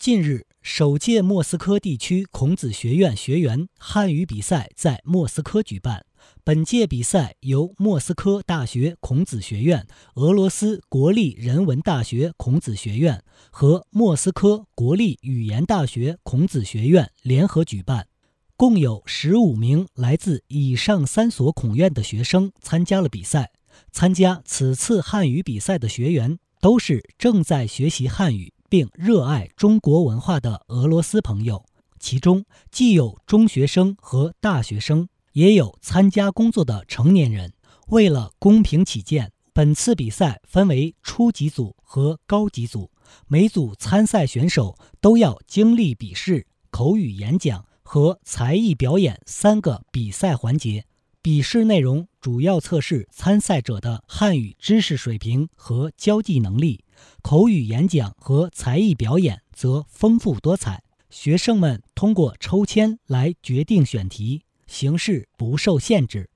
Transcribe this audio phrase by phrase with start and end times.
[0.00, 6.06] 近日，首届莫斯科地区孔子学院学员汉语比赛在莫斯科举办。
[6.42, 18.06] 本届比赛由莫斯科大学孔子学院、俄罗斯国立人文大学孔子学院和莫斯科国立语言大学孔子学院联合举办，
[18.56, 23.50] 共有十五名来自以上三所孔院的学生参加了比赛。
[23.92, 31.66] 参加此次汉语比赛的学员都是正在学习汉语并热爱中国文化的俄罗斯朋友，
[31.98, 35.06] 其中既有中学生和大学生。
[35.32, 37.52] 也有参加工作的成年人。
[37.86, 42.90] 为了公平起见，本次比赛分为初级组和高级组，
[43.28, 50.84] 每组参赛选手都要经历笔试、口语演讲和才艺表演三个比赛环节。
[51.22, 56.82] 笔试内容主要测试参赛者的汉语知识水平和交际能力，
[57.22, 60.82] 口语演讲和才艺表演则丰富多彩。
[61.10, 64.44] 学生们通过抽签来决定选题。
[64.70, 66.30] 形式不受限制。